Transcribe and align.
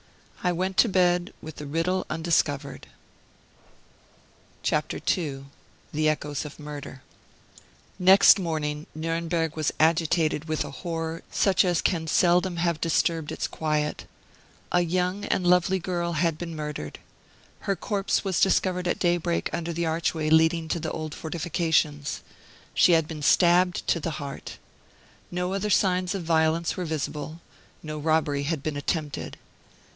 I 0.43 0.51
went 0.51 0.77
to 0.77 0.89
bed 0.89 1.31
with 1.43 1.57
the 1.57 1.67
riddle 1.67 2.07
undiscovered. 2.09 2.87
II 4.67 5.43
THE 5.93 6.09
ECHOES 6.09 6.45
OF 6.45 6.59
MURDER 6.59 7.03
Next 7.99 8.39
morning 8.39 8.87
Nuremberg 8.95 9.55
was 9.55 9.71
agitated 9.79 10.45
with 10.45 10.65
a 10.65 10.71
horror 10.71 11.21
such 11.29 11.63
as 11.63 11.83
can 11.83 12.07
seldom 12.07 12.57
have 12.57 12.81
disturbed 12.81 13.31
its 13.31 13.45
quiet; 13.47 14.05
a 14.71 14.81
young 14.81 15.25
and 15.25 15.45
lovely 15.45 15.77
girl 15.77 16.13
had 16.13 16.39
been 16.39 16.55
murdered. 16.55 16.97
Her 17.59 17.75
corpse 17.75 18.23
was 18.23 18.41
discovered 18.41 18.87
at 18.87 18.97
daybreak 18.97 19.51
under 19.53 19.71
the 19.71 19.85
archway 19.85 20.31
leading 20.31 20.67
to 20.69 20.79
the 20.79 20.89
old 20.91 21.13
fortifications. 21.13 22.21
She 22.73 22.93
had 22.93 23.07
been 23.07 23.21
stabbed 23.21 23.85
to 23.89 23.99
the 23.99 24.17
heart. 24.19 24.57
No 25.29 25.53
other 25.53 25.69
signs 25.69 26.15
of 26.15 26.23
violence 26.23 26.75
were 26.75 26.85
visible; 26.85 27.39
no 27.83 27.99
robbery 27.99 28.41
had 28.43 28.63
been 28.63 28.75
attempted. 28.75 29.37